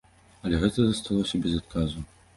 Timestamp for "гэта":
0.63-0.79